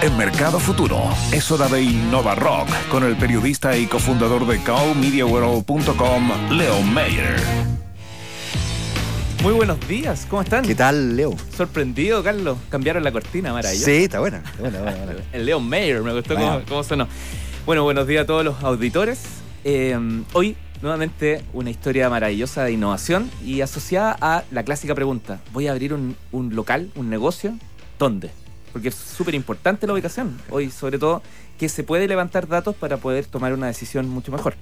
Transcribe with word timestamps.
En 0.00 0.16
Mercado 0.16 0.60
Futuro 0.60 1.02
es 1.32 1.50
hora 1.50 1.66
de 1.68 1.82
Innova 1.82 2.34
Rock 2.36 2.68
con 2.90 3.02
el 3.02 3.16
periodista 3.16 3.76
y 3.76 3.86
cofundador 3.86 4.46
de 4.46 4.62
cowmediaworld.com, 4.62 6.30
Leo 6.52 6.80
Mayer. 6.82 7.36
Muy 9.42 9.52
buenos 9.54 9.78
días, 9.88 10.26
¿cómo 10.30 10.42
están? 10.42 10.64
¿Qué 10.64 10.74
tal, 10.74 11.16
Leo? 11.16 11.34
Sorprendido, 11.56 12.22
Carlos. 12.22 12.58
Cambiaron 12.68 13.02
la 13.02 13.10
cortina, 13.12 13.52
maravilloso. 13.52 13.86
Sí, 13.86 14.04
está 14.04 14.20
buena. 14.20 14.38
Está 14.38 14.60
buena, 14.60 14.80
buena, 14.82 15.04
buena. 15.04 15.20
El 15.32 15.46
Leo 15.46 15.58
Mayer, 15.60 16.02
me 16.02 16.12
gustó 16.12 16.34
Bueno. 16.34 16.52
cómo, 16.54 16.64
cómo 16.68 16.84
sonó. 16.84 17.08
Bueno, 17.66 17.82
buenos 17.82 18.06
días 18.06 18.22
a 18.22 18.26
todos 18.26 18.44
los 18.44 18.62
auditores. 18.62 19.20
Eh, 19.64 19.98
hoy, 20.32 20.56
nuevamente, 20.80 21.42
una 21.52 21.70
historia 21.70 22.08
maravillosa 22.08 22.64
de 22.64 22.72
innovación 22.72 23.30
y 23.44 23.60
asociada 23.62 24.16
a 24.20 24.44
la 24.52 24.62
clásica 24.64 24.94
pregunta: 24.94 25.40
¿voy 25.52 25.66
a 25.66 25.72
abrir 25.72 25.92
un, 25.92 26.16
un 26.30 26.54
local, 26.54 26.90
un 26.94 27.10
negocio? 27.10 27.54
¿Dónde? 27.98 28.30
Porque 28.72 28.88
es 28.88 28.94
súper 28.94 29.34
importante 29.34 29.86
la 29.86 29.92
ubicación. 29.92 30.40
Hoy, 30.50 30.70
sobre 30.70 30.98
todo, 30.98 31.22
que 31.58 31.68
se 31.68 31.82
puede 31.82 32.06
levantar 32.06 32.46
datos 32.48 32.76
para 32.76 32.98
poder 32.98 33.26
tomar 33.26 33.52
una 33.52 33.66
decisión 33.66 34.08
mucho 34.08 34.30
mejor. 34.32 34.54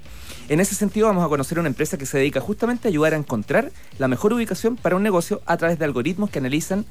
En 0.48 0.60
ese 0.60 0.74
sentido, 0.74 1.06
vamos 1.08 1.24
a 1.24 1.28
conocer 1.28 1.58
una 1.58 1.68
empresa 1.68 1.98
que 1.98 2.06
se 2.06 2.18
dedica 2.18 2.40
justamente 2.40 2.88
a 2.88 2.90
ayudar 2.90 3.14
a 3.14 3.16
encontrar 3.16 3.72
la 3.98 4.08
mejor 4.08 4.32
ubicación 4.32 4.76
para 4.76 4.96
un 4.96 5.02
negocio 5.02 5.42
a 5.46 5.56
través 5.56 5.78
de 5.78 5.84
algoritmos 5.84 6.30
que 6.30 6.38
analizan 6.38 6.86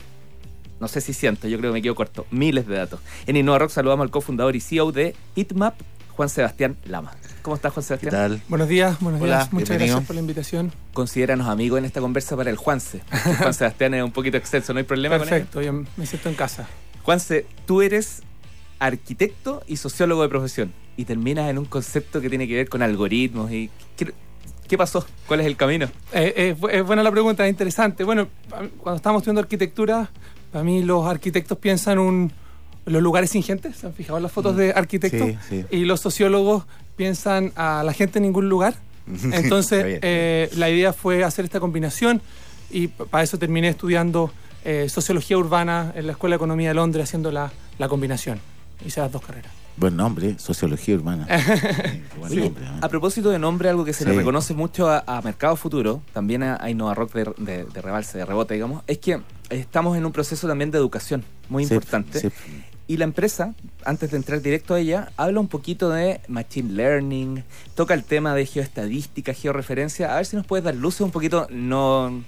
no 0.80 0.88
sé 0.88 1.02
si 1.02 1.14
siento, 1.14 1.48
yo 1.48 1.58
creo 1.58 1.72
que 1.72 1.76
me 1.76 1.82
quedo 1.82 1.96
corto, 1.96 2.26
miles 2.32 2.68
de 2.68 2.76
datos. 2.76 3.00
En 3.28 3.38
Innova 3.38 3.60
Rock 3.60 3.70
saludamos 3.72 4.04
al 4.04 4.12
cofundador 4.12 4.56
y 4.56 4.62
CEO 4.62 4.92
de 4.92 5.16
Hitmap, 5.36 5.76
Juan 6.12 6.30
Sebastián 6.30 6.78
Lama. 6.86 7.14
¿Cómo 7.42 7.56
estás, 7.56 7.74
Juan 7.74 7.84
¿Qué 7.84 7.88
Sebastián? 7.88 8.12
tal? 8.12 8.42
Buenos 8.48 8.68
días, 8.68 9.00
buenos 9.00 9.22
Hola, 9.22 9.38
días. 9.38 9.54
Muchas 9.54 9.70
bienvenido. 9.70 9.96
gracias 9.96 10.08
por 10.08 10.16
la 10.16 10.22
invitación. 10.22 10.72
Considéranos 10.94 11.48
amigos 11.48 11.80
en 11.80 11.86
esta 11.86 12.02
conversa 12.02 12.36
para 12.36 12.50
el 12.50 12.58
Juanse. 12.58 13.02
Juan 13.40 13.54
Sebastián 13.54 13.94
es 13.94 14.04
un 14.04 14.12
poquito 14.12 14.38
extenso, 14.38 14.74
no 14.74 14.80
hay 14.80 14.86
problema 14.86 15.18
con 15.18 15.28
Perfecto, 15.28 15.62
yo 15.62 15.72
me 15.74 16.06
siento 16.06 16.30
en 16.30 16.36
casa. 16.36 16.68
Juanse, 17.06 17.46
tú 17.68 17.84
eres 17.84 18.24
arquitecto 18.80 19.62
y 19.68 19.78
sociólogo 19.78 20.24
de 20.24 20.30
profesión 20.30 20.74
y 20.98 21.06
terminas 21.06 21.50
en 21.50 21.60
un 21.60 21.66
concepto 21.66 22.20
que 22.20 22.30
tiene 22.30 22.48
que 22.48 22.56
ver 22.56 22.68
con 22.68 22.82
algoritmos 22.82 23.52
y 23.52 23.70
¿qué, 23.96 24.12
qué 24.68 24.78
pasó? 24.78 25.06
¿Cuál 25.28 25.42
es 25.42 25.46
el 25.46 25.56
camino? 25.56 25.86
Eh, 26.14 26.34
eh, 26.36 26.56
es 26.72 26.84
buena 26.84 27.04
la 27.04 27.12
pregunta, 27.12 27.46
es 27.46 27.52
interesante. 27.52 28.04
Bueno, 28.04 28.28
cuando 28.50 28.96
estábamos 28.96 29.22
estudiando 29.22 29.42
arquitectura, 29.42 30.10
para 30.52 30.64
mí 30.64 30.82
los 30.82 31.06
arquitectos 31.06 31.60
piensan 31.60 32.00
un, 32.00 32.32
en 32.86 32.94
los 32.94 33.04
lugares 33.04 33.36
ingentes. 33.36 33.78
¿Se 33.78 33.86
han 33.86 33.94
fijado 33.94 34.18
en 34.18 34.24
las 34.24 34.32
fotos 34.32 34.58
de 34.58 34.72
arquitectos? 34.72 35.30
Sí, 35.48 35.62
sí. 35.62 35.66
Y 35.70 35.86
los 35.86 36.02
sociólogos 36.02 36.66
piensan 36.96 37.52
a 37.56 37.84
la 37.84 37.94
gente 37.94 38.18
en 38.18 38.24
ningún 38.24 38.50
lugar. 38.50 38.74
Entonces, 39.32 40.00
eh, 40.02 40.50
la 40.56 40.72
idea 40.72 40.92
fue 40.92 41.24
hacer 41.24 41.46
esta 41.46 41.60
combinación 41.60 42.22
y 42.72 42.88
para 42.88 43.24
eso 43.24 43.38
terminé 43.38 43.70
estudiando 43.70 44.32
eh, 44.66 44.90
sociología 44.90 45.38
urbana 45.38 45.94
en 45.96 46.08
la 46.08 46.12
Escuela 46.14 46.34
de 46.34 46.38
Economía 46.38 46.70
de 46.70 46.74
Londres 46.76 47.06
haciendo 47.06 47.32
la, 47.32 47.52
la 47.78 47.88
combinación. 47.88 48.40
Hice 48.86 49.00
las 49.00 49.12
dos 49.12 49.22
carreras. 49.22 49.52
Buen 49.78 49.96
nombre, 49.98 50.40
sociología 50.40 50.96
urbana. 50.96 51.28
Buen 52.20 52.32
Sí, 52.32 52.40
nombre, 52.40 52.64
¿eh? 52.66 52.70
a 52.82 52.88
propósito 52.90 53.30
de 53.30 53.40
nombre, 53.40 53.68
algo 53.70 53.84
que 53.84 53.92
se 53.94 54.06
le 54.06 54.14
reconoce 54.14 54.54
mucho 54.54 54.90
a, 54.90 55.04
a 55.06 55.22
Mercado 55.22 55.56
Futuro, 55.58 56.02
también 56.14 56.44
a, 56.44 56.58
a 56.62 56.70
Innova 56.70 56.94
Rock 56.94 57.14
de, 57.14 57.34
de, 57.38 57.66
de 57.66 57.82
rebalse, 57.82 58.18
de 58.18 58.26
rebote, 58.26 58.54
digamos, 58.54 58.84
es 58.88 59.00
que 59.00 59.22
estamos 59.50 59.98
en 59.98 60.06
un 60.06 60.14
proceso 60.14 60.48
también 60.48 60.72
de 60.72 60.78
educación 60.78 61.24
muy 61.50 61.66
Sí, 61.66 61.74
importante. 61.74 62.20
sí. 62.20 62.30
Y 62.88 62.98
la 62.98 63.04
empresa, 63.04 63.54
antes 63.84 64.12
de 64.12 64.18
entrar 64.18 64.42
directo 64.42 64.76
a 64.76 64.80
ella, 64.80 65.12
habla 65.18 65.40
un 65.40 65.48
poquito 65.48 65.90
de 65.90 66.22
Machine 66.28 66.72
Learning, 66.72 67.44
toca 67.74 67.96
el 67.96 68.04
tema 68.04 68.34
de 68.36 68.46
geoestadística, 68.46 69.34
georreferencia. 69.34 70.14
A 70.14 70.18
ver 70.18 70.26
si 70.28 70.36
nos 70.36 70.46
puedes 70.46 70.64
dar 70.64 70.76
luces 70.76 71.02
un 71.02 71.10
poquito, 71.12 71.48
no, 71.50 72.22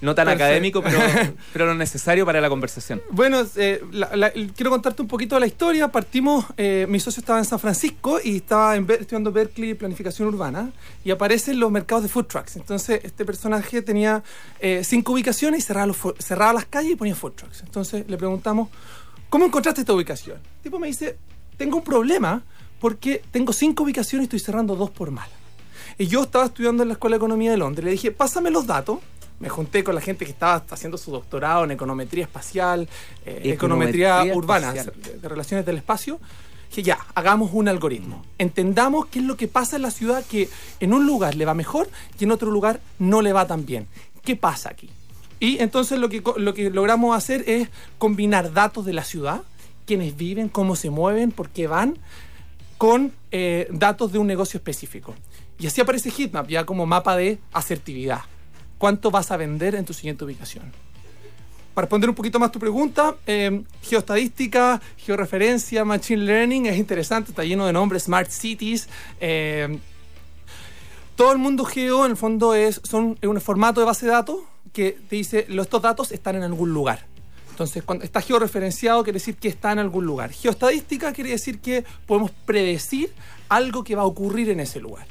no 0.00 0.14
tan 0.14 0.24
Perfecto. 0.26 0.44
académico, 0.44 0.82
pero, 0.82 0.98
pero 1.52 1.66
lo 1.66 1.74
necesario 1.74 2.24
para 2.24 2.40
la 2.40 2.48
conversación. 2.48 3.02
Bueno, 3.10 3.44
eh, 3.56 3.82
la- 3.92 4.14
la- 4.16 4.32
quiero 4.32 4.70
contarte 4.70 5.02
un 5.02 5.08
poquito 5.08 5.34
de 5.36 5.40
la 5.40 5.46
historia. 5.46 5.88
Partimos, 5.88 6.46
eh, 6.56 6.86
mi 6.88 6.98
socio 7.00 7.20
estaba 7.20 7.38
en 7.38 7.44
San 7.44 7.58
Francisco 7.60 8.18
y 8.22 8.36
estaba 8.36 8.76
en 8.76 8.90
estudiando 8.90 9.30
Berkeley 9.32 9.74
Planificación 9.74 10.28
Urbana 10.28 10.70
y 11.04 11.10
aparecen 11.10 11.60
los 11.60 11.70
mercados 11.70 12.02
de 12.02 12.08
food 12.08 12.26
trucks. 12.26 12.56
Entonces, 12.56 13.00
este 13.04 13.24
personaje 13.24 13.82
tenía 13.82 14.22
eh, 14.58 14.82
cinco 14.84 15.12
ubicaciones 15.12 15.60
y 15.60 15.66
cerraba, 15.66 15.86
los 15.86 15.96
cerraba 16.18 16.52
las 16.54 16.64
calles 16.66 16.92
y 16.92 16.96
ponía 16.96 17.14
food 17.14 17.32
trucks. 17.32 17.60
Entonces, 17.62 18.04
le 18.08 18.16
preguntamos, 18.16 18.68
¿cómo 19.28 19.44
encontraste 19.44 19.82
esta 19.82 19.92
ubicación? 19.92 20.38
El 20.38 20.62
tipo 20.62 20.78
me 20.78 20.86
dice, 20.86 21.18
tengo 21.56 21.76
un 21.76 21.84
problema 21.84 22.42
porque 22.80 23.22
tengo 23.30 23.52
cinco 23.52 23.82
ubicaciones 23.82 24.24
y 24.24 24.26
estoy 24.26 24.38
cerrando 24.40 24.74
dos 24.76 24.90
por 24.90 25.10
mal. 25.10 25.28
Y 25.98 26.06
yo 26.06 26.22
estaba 26.22 26.46
estudiando 26.46 26.82
en 26.82 26.88
la 26.88 26.94
Escuela 26.94 27.14
de 27.14 27.18
Economía 27.18 27.50
de 27.50 27.58
Londres. 27.58 27.84
Le 27.84 27.90
dije, 27.90 28.10
pásame 28.10 28.50
los 28.50 28.66
datos. 28.66 29.00
Me 29.40 29.48
junté 29.48 29.82
con 29.82 29.94
la 29.94 30.00
gente 30.00 30.24
que 30.24 30.30
estaba 30.30 30.64
haciendo 30.70 30.96
su 30.98 31.10
doctorado 31.10 31.64
en 31.64 31.72
econometría 31.72 32.24
espacial, 32.24 32.88
eh, 33.26 33.40
econometría, 33.44 34.16
Econometría 34.20 34.36
urbana, 34.36 34.72
espacial. 34.74 35.02
de, 35.02 35.18
de 35.18 35.28
relaciones 35.28 35.66
del 35.66 35.78
espacio. 35.78 36.20
Dije, 36.68 36.82
ya, 36.84 36.98
hagamos 37.14 37.50
un 37.52 37.66
algoritmo. 37.66 38.24
Entendamos 38.38 39.06
qué 39.06 39.18
es 39.18 39.24
lo 39.24 39.36
que 39.36 39.48
pasa 39.48 39.74
en 39.76 39.82
la 39.82 39.90
ciudad 39.90 40.24
que 40.30 40.48
en 40.78 40.92
un 40.92 41.06
lugar 41.06 41.34
le 41.34 41.44
va 41.44 41.54
mejor 41.54 41.88
y 42.18 42.24
en 42.24 42.30
otro 42.30 42.50
lugar 42.50 42.80
no 43.00 43.22
le 43.22 43.32
va 43.32 43.46
tan 43.48 43.66
bien. 43.66 43.88
¿Qué 44.22 44.36
pasa 44.36 44.70
aquí? 44.70 44.88
Y 45.40 45.58
entonces 45.60 45.98
lo 45.98 46.08
que, 46.10 46.22
lo 46.36 46.54
que 46.54 46.70
logramos 46.70 47.16
hacer 47.16 47.42
es 47.48 47.70
combinar 47.98 48.52
datos 48.52 48.84
de 48.84 48.92
la 48.92 49.04
ciudad, 49.04 49.40
quiénes 49.86 50.16
viven, 50.16 50.48
cómo 50.50 50.76
se 50.76 50.90
mueven, 50.90 51.32
por 51.32 51.48
qué 51.48 51.66
van, 51.66 51.96
con 52.76 53.12
eh, 53.32 53.66
datos 53.70 54.12
de 54.12 54.18
un 54.18 54.26
negocio 54.26 54.58
específico. 54.58 55.14
Y 55.58 55.66
así 55.66 55.80
aparece 55.80 56.10
Heatmap 56.10 56.46
ya 56.46 56.64
como 56.66 56.86
mapa 56.86 57.16
de 57.16 57.38
asertividad. 57.52 58.20
¿Cuánto 58.80 59.10
vas 59.10 59.30
a 59.30 59.36
vender 59.36 59.74
en 59.74 59.84
tu 59.84 59.92
siguiente 59.92 60.24
ubicación? 60.24 60.72
Para 61.74 61.84
responder 61.84 62.08
un 62.08 62.16
poquito 62.16 62.38
más 62.40 62.50
tu 62.50 62.58
pregunta, 62.58 63.14
eh, 63.26 63.62
geoestadística, 63.82 64.80
georreferencia, 64.96 65.84
machine 65.84 66.24
learning 66.24 66.64
es 66.64 66.78
interesante, 66.78 67.30
está 67.32 67.44
lleno 67.44 67.66
de 67.66 67.74
nombres, 67.74 68.04
smart 68.04 68.30
cities. 68.30 68.88
eh, 69.20 69.78
todo 71.14 71.32
el 71.32 71.38
mundo 71.38 71.66
geo 71.66 72.06
en 72.06 72.12
el 72.12 72.16
fondo 72.16 72.54
es, 72.54 72.80
son, 72.82 73.18
un 73.22 73.40
formato 73.42 73.80
de 73.80 73.84
base 73.86 74.06
de 74.06 74.12
datos 74.12 74.38
que 74.72 74.96
te 75.10 75.16
dice 75.16 75.44
"Lo- 75.50 75.60
estos 75.60 75.82
datos 75.82 76.10
están 76.12 76.36
en 76.36 76.42
algún 76.44 76.72
lugar. 76.72 77.04
Entonces, 77.50 77.82
cuando 77.82 78.06
está 78.06 78.22
georreferenciado 78.22 79.04
quiere 79.04 79.18
decir 79.18 79.36
que 79.36 79.48
está 79.48 79.70
en 79.72 79.80
algún 79.80 80.06
lugar. 80.06 80.32
Geoestadística 80.32 81.12
quiere 81.12 81.28
decir 81.30 81.60
que 81.60 81.84
podemos 82.06 82.30
predecir 82.46 83.12
algo 83.50 83.84
que 83.84 83.94
va 83.94 84.02
a 84.02 84.06
ocurrir 84.06 84.48
en 84.48 84.60
ese 84.60 84.80
lugar. 84.80 85.06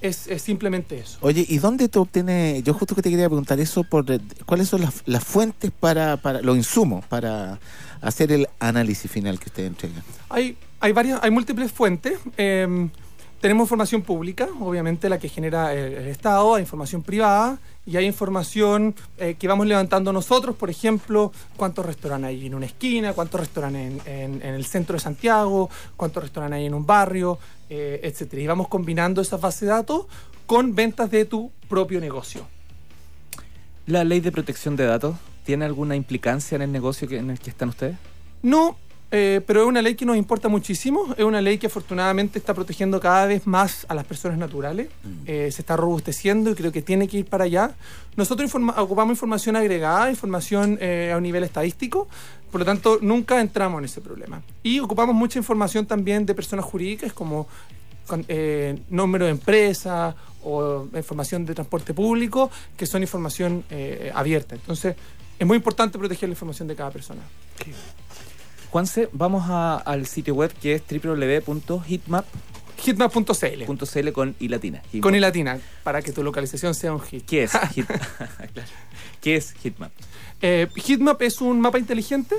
Es, 0.00 0.28
es 0.28 0.42
simplemente 0.42 0.98
eso. 0.98 1.18
Oye, 1.20 1.44
¿y 1.48 1.58
dónde 1.58 1.88
tú 1.88 2.02
obtienes? 2.02 2.62
Yo 2.62 2.72
justo 2.74 2.94
que 2.94 3.02
te 3.02 3.10
quería 3.10 3.28
preguntar 3.28 3.58
eso, 3.58 3.82
por 3.84 4.10
eh, 4.10 4.20
¿cuáles 4.46 4.68
son 4.68 4.82
las, 4.82 5.02
las 5.06 5.24
fuentes 5.24 5.72
para, 5.72 6.16
para 6.16 6.40
los 6.40 6.56
insumos 6.56 7.04
para 7.06 7.58
hacer 8.00 8.30
el 8.30 8.48
análisis 8.60 9.10
final 9.10 9.38
que 9.40 9.46
ustedes 9.46 9.68
entregan? 9.68 10.02
Hay, 10.28 10.56
hay 10.80 10.92
varias, 10.92 11.20
hay 11.22 11.30
múltiples 11.30 11.72
fuentes. 11.72 12.18
Eh, 12.36 12.88
tenemos 13.40 13.66
información 13.66 14.02
pública, 14.02 14.48
obviamente 14.60 15.08
la 15.08 15.18
que 15.18 15.28
genera 15.28 15.72
el, 15.72 15.92
el 15.94 16.08
Estado, 16.08 16.54
hay 16.56 16.62
información 16.62 17.02
privada 17.02 17.58
y 17.86 17.96
hay 17.96 18.04
información 18.06 18.94
eh, 19.16 19.36
que 19.38 19.46
vamos 19.48 19.66
levantando 19.66 20.12
nosotros, 20.12 20.56
por 20.56 20.70
ejemplo, 20.70 21.32
cuántos 21.56 21.86
restaurantes 21.86 22.28
hay 22.28 22.46
en 22.46 22.54
una 22.54 22.66
esquina, 22.66 23.12
cuántos 23.12 23.40
restaurantes 23.40 24.06
en, 24.06 24.12
en- 24.12 24.42
en 24.42 24.54
el 24.54 24.64
centro 24.66 24.94
de 24.94 25.00
Santiago, 25.00 25.70
cuántos 25.96 26.22
restaurantes 26.24 26.58
hay 26.58 26.66
en 26.66 26.74
un 26.74 26.84
barrio, 26.84 27.38
eh, 27.70 28.00
etcétera. 28.02 28.42
Y 28.42 28.46
vamos 28.46 28.68
combinando 28.68 29.20
esas 29.22 29.40
bases 29.40 29.60
de 29.62 29.66
datos 29.68 30.06
con 30.46 30.74
ventas 30.74 31.10
de 31.10 31.24
tu 31.24 31.50
propio 31.68 32.00
negocio. 32.00 32.46
¿La 33.86 34.04
ley 34.04 34.20
de 34.20 34.32
protección 34.32 34.76
de 34.76 34.84
datos 34.84 35.16
tiene 35.44 35.64
alguna 35.64 35.96
implicancia 35.96 36.56
en 36.56 36.62
el 36.62 36.72
negocio 36.72 37.08
que, 37.08 37.18
en 37.18 37.30
el 37.30 37.38
que 37.38 37.50
están 37.50 37.70
ustedes? 37.70 37.96
No, 38.42 38.76
eh, 39.10 39.40
pero 39.46 39.62
es 39.62 39.66
una 39.68 39.80
ley 39.80 39.94
que 39.94 40.04
nos 40.04 40.16
importa 40.16 40.48
muchísimo. 40.48 41.14
Es 41.16 41.24
una 41.24 41.40
ley 41.40 41.58
que 41.58 41.66
afortunadamente 41.68 42.38
está 42.38 42.52
protegiendo 42.54 43.00
cada 43.00 43.26
vez 43.26 43.46
más 43.46 43.86
a 43.88 43.94
las 43.94 44.04
personas 44.04 44.38
naturales. 44.38 44.88
Eh, 45.26 45.50
se 45.50 45.62
está 45.62 45.76
robusteciendo 45.76 46.50
y 46.50 46.54
creo 46.54 46.72
que 46.72 46.82
tiene 46.82 47.08
que 47.08 47.18
ir 47.18 47.26
para 47.26 47.44
allá. 47.44 47.72
Nosotros 48.16 48.50
informa- 48.52 48.74
ocupamos 48.78 49.12
información 49.14 49.56
agregada, 49.56 50.10
información 50.10 50.78
eh, 50.80 51.10
a 51.12 51.16
un 51.16 51.22
nivel 51.22 51.44
estadístico. 51.44 52.08
Por 52.50 52.60
lo 52.60 52.64
tanto, 52.64 52.98
nunca 53.02 53.40
entramos 53.40 53.78
en 53.78 53.84
ese 53.84 54.00
problema. 54.00 54.42
Y 54.62 54.80
ocupamos 54.80 55.14
mucha 55.14 55.38
información 55.38 55.86
también 55.86 56.24
de 56.26 56.34
personas 56.34 56.64
jurídicas 56.64 57.12
como 57.12 57.46
eh, 58.26 58.78
número 58.88 59.26
de 59.26 59.32
empresa 59.32 60.16
o 60.42 60.86
información 60.96 61.44
de 61.44 61.54
transporte 61.54 61.92
público, 61.92 62.50
que 62.76 62.86
son 62.86 63.02
información 63.02 63.64
eh, 63.70 64.10
abierta. 64.14 64.54
Entonces, 64.54 64.96
es 65.38 65.46
muy 65.46 65.56
importante 65.56 65.98
proteger 65.98 66.28
la 66.28 66.32
información 66.32 66.68
de 66.68 66.74
cada 66.74 66.90
persona. 66.90 67.20
Juanse, 68.70 69.08
vamos 69.12 69.44
a- 69.48 69.76
al 69.76 70.06
sitio 70.06 70.34
web 70.34 70.52
que 70.60 70.74
es 70.74 70.82
hitmap.cl 72.84 74.12
con 74.12 74.36
i 74.38 74.48
latina. 74.48 74.82
con 75.00 75.14
i 75.14 75.20
latina 75.20 75.58
para 75.82 76.02
que 76.02 76.12
tu 76.12 76.22
localización 76.22 76.74
sea 76.74 76.92
un 76.92 77.00
hit. 77.00 77.24
¿Qué 77.26 77.42
es 77.44 77.52
Hit- 77.74 77.86
Claro. 78.52 78.68
¿Qué 79.20 79.36
es 79.36 79.54
Hitmap? 79.62 79.90
Eh, 80.42 80.68
Hitmap 80.76 81.20
es 81.22 81.40
un 81.40 81.60
mapa 81.60 81.78
inteligente 81.78 82.36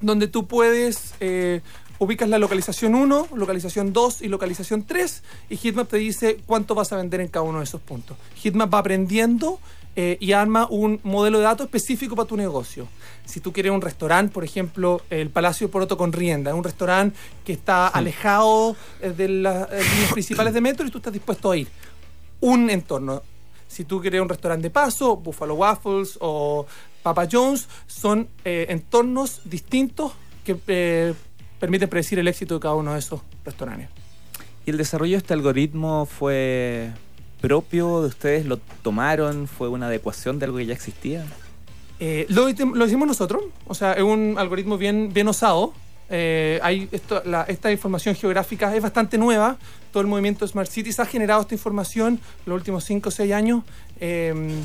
donde 0.00 0.26
tú 0.26 0.46
puedes 0.48 1.14
eh, 1.20 1.60
ubicas 1.98 2.28
la 2.28 2.38
localización 2.38 2.94
1, 2.96 3.28
localización 3.36 3.92
2 3.92 4.22
y 4.22 4.28
localización 4.28 4.82
3 4.84 5.22
y 5.50 5.56
Hitmap 5.56 5.88
te 5.88 5.98
dice 5.98 6.38
cuánto 6.46 6.74
vas 6.74 6.92
a 6.92 6.96
vender 6.96 7.20
en 7.20 7.28
cada 7.28 7.44
uno 7.44 7.58
de 7.58 7.64
esos 7.64 7.80
puntos. 7.80 8.16
Hitmap 8.42 8.74
va 8.74 8.78
aprendiendo 8.78 9.60
eh, 9.96 10.16
y 10.20 10.32
arma 10.32 10.66
un 10.68 11.00
modelo 11.02 11.38
de 11.38 11.44
datos 11.44 11.66
específico 11.66 12.16
para 12.16 12.28
tu 12.28 12.36
negocio. 12.36 12.88
Si 13.24 13.40
tú 13.40 13.52
quieres 13.52 13.72
un 13.72 13.80
restaurante, 13.80 14.32
por 14.32 14.44
ejemplo, 14.44 15.02
el 15.10 15.30
Palacio 15.30 15.66
de 15.66 15.72
Poroto 15.72 15.96
con 15.96 16.12
Rienda, 16.12 16.54
un 16.54 16.64
restaurante 16.64 17.16
que 17.44 17.52
está 17.52 17.88
alejado 17.88 18.76
eh, 19.00 19.10
de 19.10 19.28
las 19.28 19.70
eh, 19.72 19.82
líneas 19.82 20.12
principales 20.12 20.54
de 20.54 20.60
metro 20.60 20.86
y 20.86 20.90
tú 20.90 20.98
estás 20.98 21.12
dispuesto 21.12 21.50
a 21.50 21.56
ir. 21.56 21.68
Un 22.40 22.70
entorno. 22.70 23.22
Si 23.68 23.84
tú 23.84 24.00
quieres 24.00 24.20
un 24.20 24.28
restaurante 24.28 24.64
de 24.64 24.70
paso, 24.70 25.16
Buffalo 25.16 25.54
Waffles 25.54 26.18
o 26.20 26.66
Papa 27.02 27.28
John's, 27.30 27.68
son 27.86 28.28
eh, 28.44 28.66
entornos 28.68 29.42
distintos 29.44 30.12
que 30.44 30.56
eh, 30.68 31.14
permiten 31.60 31.88
predecir 31.88 32.18
el 32.18 32.28
éxito 32.28 32.54
de 32.54 32.60
cada 32.60 32.74
uno 32.74 32.92
de 32.92 32.98
esos 32.98 33.20
restaurantes. 33.44 33.88
¿Y 34.64 34.70
el 34.70 34.78
desarrollo 34.78 35.12
de 35.12 35.18
este 35.18 35.34
algoritmo 35.34 36.06
fue 36.06 36.92
propio 37.44 38.00
de 38.00 38.08
ustedes? 38.08 38.46
¿Lo 38.46 38.56
tomaron? 38.56 39.46
¿Fue 39.48 39.68
una 39.68 39.88
adecuación 39.88 40.38
de 40.38 40.46
algo 40.46 40.56
que 40.56 40.64
ya 40.64 40.72
existía? 40.72 41.26
Eh, 42.00 42.24
lo, 42.30 42.48
hicimos 42.48 43.06
nosotros, 43.06 43.42
o 43.66 43.74
sea, 43.74 43.92
es 43.92 44.02
un 44.02 44.36
algoritmo 44.38 44.78
bien, 44.78 45.12
bien 45.12 45.28
osado. 45.28 45.74
Eh, 46.08 46.58
hay 46.62 46.88
esta 47.48 47.70
información 47.70 48.14
geográfica 48.14 48.74
es 48.74 48.82
bastante 48.82 49.18
nueva. 49.18 49.58
Todo 49.92 50.00
el 50.00 50.06
movimiento 50.06 50.48
Smart 50.48 50.70
Cities 50.70 50.98
ha 51.00 51.04
generado 51.04 51.42
esta 51.42 51.54
información 51.54 52.18
los 52.46 52.56
últimos 52.56 52.82
5 52.84 53.10
o 53.10 53.12
6 53.12 53.32
años. 53.34 53.62
Eh, 54.00 54.62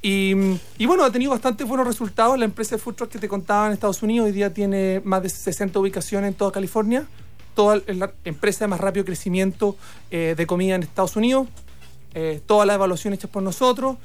y, 0.00 0.86
bueno, 0.86 1.04
ha 1.04 1.12
tenido 1.12 1.32
bastante 1.32 1.64
buenos 1.64 1.86
resultados. 1.86 2.38
La 2.38 2.46
empresa 2.46 2.76
de 2.76 2.80
food 2.80 2.94
que 3.08 3.18
te 3.18 3.28
contaba 3.28 3.66
en 3.66 3.74
Estados 3.74 4.02
Unidos 4.02 4.26
hoy 4.26 4.32
día 4.32 4.54
tiene 4.54 5.02
más 5.04 5.22
de 5.22 5.28
60 5.28 5.78
ubicaciones 5.78 6.28
en 6.28 6.34
toda 6.34 6.50
California. 6.50 7.06
Toda 7.54 7.82
la 7.88 8.12
empresa 8.24 8.64
de 8.64 8.68
más 8.68 8.80
rápido 8.80 9.04
crecimiento 9.04 9.76
de 10.10 10.46
comida 10.46 10.76
en 10.76 10.82
Estados 10.82 11.16
Unidos. 11.16 11.48
Eh, 12.14 12.40
toda 12.46 12.64
la 12.66 12.74
evaluación 12.74 13.14
hecha 13.14 13.28
por 13.28 13.42
nosotros. 13.42 13.96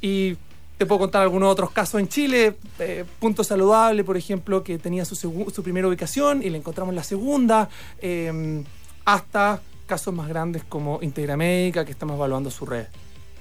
Y 0.00 0.36
te 0.78 0.84
puedo 0.84 0.98
contar 1.00 1.22
algunos 1.22 1.50
otros 1.50 1.70
casos 1.70 2.00
en 2.00 2.08
Chile. 2.08 2.56
eh, 2.78 3.04
Punto 3.18 3.42
Saludable, 3.44 4.04
por 4.04 4.16
ejemplo, 4.16 4.62
que 4.62 4.78
tenía 4.78 5.04
su, 5.04 5.14
su 5.16 5.62
primera 5.62 5.88
ubicación 5.88 6.42
y 6.42 6.50
le 6.50 6.58
encontramos 6.58 6.94
la 6.94 7.02
segunda. 7.02 7.68
eh, 8.00 8.62
hasta 9.06 9.60
casos 9.86 10.12
más 10.12 10.26
grandes 10.28 10.64
como 10.68 10.98
Integramédica, 11.00 11.84
que 11.84 11.92
estamos 11.92 12.16
evaluando 12.16 12.50
su 12.50 12.66
red. 12.66 12.86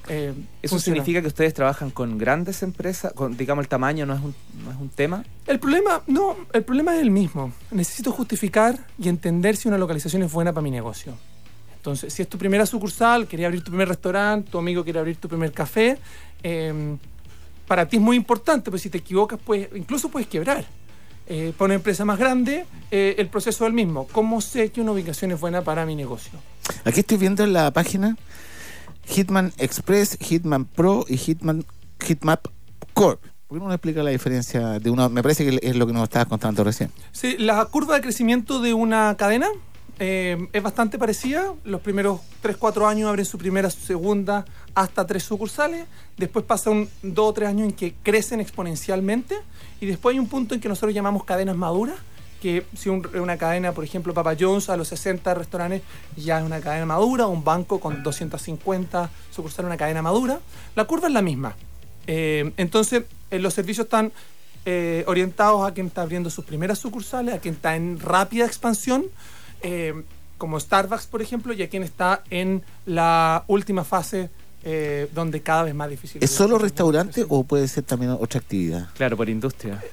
Eh, 0.07 0.31
¿Eso 0.61 0.75
funciona. 0.75 0.97
significa 0.97 1.19
que 1.21 1.27
ustedes 1.27 1.55
trabajan 1.55 1.89
con 1.89 2.19
grandes 2.19 2.61
empresas? 2.61 3.11
Con, 3.13 3.35
digamos, 3.35 3.63
el 3.63 3.67
tamaño 3.67 4.05
no 4.05 4.13
es 4.13 4.21
un, 4.21 4.35
no 4.63 4.69
es 4.69 4.77
un 4.77 4.89
tema. 4.89 5.25
El 5.47 5.59
problema, 5.59 6.03
no, 6.05 6.35
el 6.53 6.63
problema 6.63 6.93
es 6.95 7.01
el 7.01 7.09
mismo. 7.09 7.51
Necesito 7.71 8.11
justificar 8.11 8.77
y 8.99 9.09
entender 9.09 9.57
si 9.57 9.67
una 9.67 9.79
localización 9.79 10.21
es 10.21 10.31
buena 10.31 10.53
para 10.53 10.61
mi 10.61 10.69
negocio. 10.69 11.17
Entonces, 11.85 12.11
si 12.11 12.23
es 12.23 12.27
tu 12.27 12.39
primera 12.39 12.65
sucursal, 12.65 13.27
quería 13.27 13.45
abrir 13.45 13.63
tu 13.63 13.69
primer 13.69 13.87
restaurante, 13.87 14.49
tu 14.49 14.57
amigo 14.57 14.83
quiere 14.83 14.97
abrir 14.97 15.17
tu 15.17 15.27
primer 15.27 15.51
café, 15.51 15.99
eh, 16.41 16.97
para 17.67 17.87
ti 17.87 17.97
es 17.97 18.01
muy 18.01 18.17
importante, 18.17 18.71
pero 18.71 18.79
si 18.79 18.89
te 18.89 18.97
equivocas, 18.97 19.39
pues 19.45 19.69
incluso 19.75 20.09
puedes 20.09 20.27
quebrar. 20.27 20.65
Eh, 21.27 21.53
para 21.55 21.65
una 21.65 21.75
empresa 21.75 22.03
más 22.03 22.17
grande, 22.17 22.65
eh, 22.89 23.13
el 23.19 23.27
proceso 23.27 23.65
es 23.65 23.67
el 23.67 23.73
mismo. 23.73 24.07
¿Cómo 24.11 24.41
sé 24.41 24.71
que 24.71 24.81
una 24.81 24.93
ubicación 24.93 25.31
es 25.31 25.39
buena 25.39 25.61
para 25.61 25.85
mi 25.85 25.95
negocio? 25.95 26.39
Aquí 26.85 27.01
estoy 27.01 27.17
viendo 27.17 27.43
en 27.43 27.53
la 27.53 27.69
página 27.69 28.17
Hitman 29.05 29.53
Express, 29.59 30.17
Hitman 30.19 30.65
Pro 30.65 31.05
y 31.07 31.17
Hitman 31.17 31.65
Hitmap 32.03 32.47
Core. 32.95 33.19
¿Por 33.47 33.59
qué 33.59 33.63
no 33.63 33.67
me 33.67 33.75
explica 33.75 34.01
la 34.01 34.09
diferencia 34.09 34.79
de 34.79 34.89
uno? 34.89 35.07
Me 35.09 35.21
parece 35.21 35.45
que 35.45 35.59
es 35.61 35.75
lo 35.75 35.85
que 35.85 35.93
nos 35.93 36.01
estabas 36.01 36.27
contando 36.27 36.63
recién. 36.63 36.89
Sí, 37.11 37.35
la 37.37 37.63
curva 37.65 37.93
de 37.93 38.01
crecimiento 38.01 38.59
de 38.59 38.73
una 38.73 39.15
cadena 39.17 39.49
eh, 39.99 40.47
es 40.51 40.61
bastante 40.63 40.97
parecida. 40.97 41.53
Los 41.63 41.81
primeros 41.81 42.19
3-4 42.43 42.87
años 42.87 43.09
abren 43.09 43.25
su 43.25 43.37
primera, 43.37 43.69
su 43.69 43.79
segunda, 43.81 44.45
hasta 44.73 45.05
tres 45.07 45.23
sucursales. 45.23 45.85
Después 46.17 46.43
pasa 46.45 46.69
un 46.69 46.89
2 47.01 47.29
o 47.29 47.33
3 47.33 47.49
años 47.49 47.67
en 47.69 47.73
que 47.73 47.93
crecen 48.03 48.39
exponencialmente. 48.41 49.35
Y 49.79 49.85
después 49.85 50.13
hay 50.13 50.19
un 50.19 50.27
punto 50.27 50.53
en 50.55 50.61
que 50.61 50.67
nosotros 50.69 50.93
llamamos 50.93 51.23
cadenas 51.23 51.55
maduras. 51.55 51.95
Que 52.41 52.65
si 52.75 52.89
un- 52.89 53.07
una 53.17 53.37
cadena, 53.37 53.71
por 53.71 53.83
ejemplo, 53.83 54.13
Papa 54.13 54.35
John's 54.39 54.69
a 54.69 54.77
los 54.77 54.89
60 54.89 55.33
restaurantes 55.33 55.81
ya 56.17 56.39
es 56.39 56.45
una 56.45 56.59
cadena 56.59 56.85
madura, 56.85 57.27
un 57.27 57.43
banco 57.43 57.79
con 57.79 58.03
250 58.03 59.09
sucursales, 59.31 59.67
una 59.67 59.77
cadena 59.77 60.01
madura. 60.01 60.39
La 60.75 60.83
curva 60.85 61.07
es 61.07 61.13
la 61.13 61.21
misma. 61.21 61.55
Eh, 62.07 62.51
entonces, 62.57 63.03
eh, 63.31 63.39
los 63.39 63.53
servicios 63.53 63.85
están 63.85 64.11
eh, 64.67 65.03
orientados 65.07 65.67
a 65.67 65.73
quien 65.75 65.87
está 65.87 66.01
abriendo 66.01 66.29
sus 66.31 66.43
primeras 66.43 66.79
sucursales, 66.79 67.35
a 67.35 67.39
quien 67.39 67.53
está 67.53 67.75
en 67.75 67.99
rápida 67.99 68.45
expansión, 68.45 69.05
eh, 69.65 70.03
como 70.37 70.59
Starbucks, 70.59 71.07
por 71.07 71.23
ejemplo, 71.23 71.53
y 71.53 71.63
a 71.63 71.69
quien 71.69 71.81
está 71.81 72.23
en 72.29 72.61
la 72.85 73.43
última 73.47 73.83
fase 73.83 74.29
eh, 74.63 75.09
donde 75.13 75.41
cada 75.41 75.63
vez 75.63 75.73
más 75.73 75.89
difícil. 75.89 76.23
¿Es 76.23 76.29
solo 76.29 76.59
restaurante 76.59 77.25
o 77.27 77.43
puede 77.43 77.67
ser 77.67 77.83
también 77.83 78.11
otra 78.11 78.39
actividad? 78.39 78.89
Claro, 78.93 79.17
por 79.17 79.27
industria. 79.27 79.83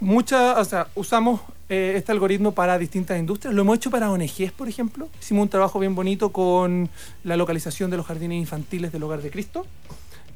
Mucha, 0.00 0.58
o 0.58 0.64
sea, 0.64 0.88
usamos 0.96 1.40
eh, 1.68 1.94
este 1.96 2.10
algoritmo 2.10 2.52
para 2.52 2.76
distintas 2.76 3.18
industrias. 3.20 3.54
Lo 3.54 3.62
hemos 3.62 3.76
hecho 3.76 3.90
para 3.90 4.10
ONGs, 4.10 4.50
por 4.50 4.68
ejemplo. 4.68 5.08
Hicimos 5.20 5.42
un 5.44 5.48
trabajo 5.48 5.78
bien 5.78 5.94
bonito 5.94 6.32
con 6.32 6.90
la 7.22 7.36
localización 7.36 7.88
de 7.88 7.98
los 7.98 8.06
jardines 8.06 8.38
infantiles 8.38 8.90
del 8.90 9.04
Hogar 9.04 9.22
de 9.22 9.30
Cristo. 9.30 9.64